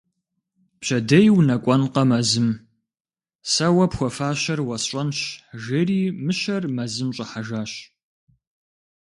[0.79, 2.49] Пщэдей унэкӏуэнкъэ мэзым-
[3.51, 5.17] сэ уэ пхуэфащэр уэсщӏэнщ,-
[5.63, 7.71] жери мыщэр мэзым щӏыхьэжащ.